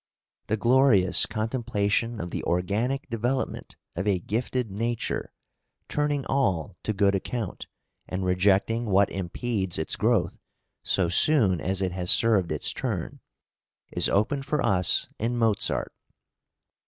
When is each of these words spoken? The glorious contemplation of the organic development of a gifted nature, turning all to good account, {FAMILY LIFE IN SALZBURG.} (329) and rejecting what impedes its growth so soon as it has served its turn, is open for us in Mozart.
The 0.47 0.57
glorious 0.57 1.27
contemplation 1.27 2.19
of 2.19 2.31
the 2.31 2.43
organic 2.45 3.07
development 3.11 3.75
of 3.95 4.07
a 4.07 4.17
gifted 4.17 4.71
nature, 4.71 5.31
turning 5.87 6.25
all 6.25 6.75
to 6.81 6.91
good 6.91 7.13
account, 7.13 7.67
{FAMILY 8.09 8.33
LIFE 8.33 8.33
IN 8.35 8.39
SALZBURG.} 8.41 8.65
(329) 8.87 8.87
and 8.87 8.89
rejecting 8.89 8.91
what 8.91 9.11
impedes 9.11 9.77
its 9.77 9.95
growth 9.95 10.39
so 10.81 11.07
soon 11.07 11.61
as 11.61 11.83
it 11.83 11.91
has 11.91 12.09
served 12.09 12.51
its 12.51 12.73
turn, 12.73 13.19
is 13.91 14.09
open 14.09 14.41
for 14.41 14.63
us 14.65 15.07
in 15.19 15.37
Mozart. 15.37 15.93